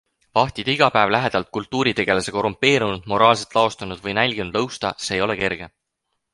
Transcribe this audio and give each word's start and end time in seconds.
Vahtida 0.37 0.71
iga 0.75 0.87
päev 0.95 1.11
lähedalt 1.15 1.51
kultuuritegelase 1.57 2.33
korrumpeerunud, 2.39 3.05
moraalselt 3.13 3.55
laostunud 3.61 4.05
või 4.07 4.19
nälginud 4.23 4.61
lõusta, 4.61 4.95
see 5.07 5.19
ei 5.21 5.27
ole 5.31 5.41
kerge. 5.45 5.73